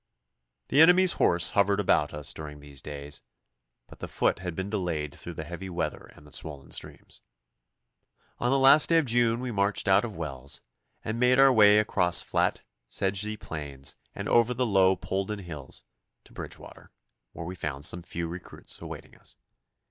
The 0.69 0.81
enemy's 0.81 1.13
horse 1.13 1.51
hovered 1.51 1.79
about 1.79 2.11
us 2.11 2.33
during 2.33 2.59
these 2.59 2.81
days, 2.81 3.21
but 3.85 3.99
the 3.99 4.07
foot 4.07 4.39
had 4.39 4.55
been 4.55 4.67
delayed 4.71 5.13
through 5.13 5.35
the 5.35 5.43
heavy 5.43 5.69
weather 5.69 6.09
and 6.15 6.25
the 6.25 6.33
swollen 6.33 6.71
streams. 6.71 7.21
On 8.39 8.49
the 8.49 8.57
last 8.57 8.89
day 8.89 8.97
of 8.97 9.05
June 9.05 9.41
we 9.41 9.51
marched 9.51 9.87
out 9.87 10.03
of 10.03 10.15
Wells, 10.15 10.61
and 11.05 11.19
made 11.19 11.37
our 11.37 11.53
way 11.53 11.77
across 11.77 12.23
flat 12.23 12.61
sedgy 12.87 13.37
plains 13.37 13.95
and 14.15 14.27
over 14.27 14.55
the 14.55 14.65
low 14.65 14.95
Polden 14.95 15.41
Hills 15.43 15.83
to 16.23 16.33
Bridgewater, 16.33 16.91
where 17.33 17.45
we 17.45 17.53
found 17.53 17.85
some 17.85 18.01
few 18.01 18.27
recruits 18.27 18.81
awaiting 18.81 19.15
us. 19.15 19.37